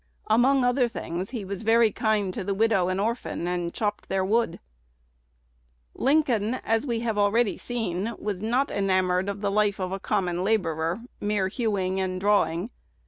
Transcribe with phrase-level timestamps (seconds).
[0.25, 4.25] Among other things, "he was very kind to the widow and orphan, and chopped their
[4.25, 4.59] wood."
[5.93, 7.19] Lincoln, as we have seen
[8.07, 12.71] already, was not enamored of the life of a common laborer, mere hewing and drawing.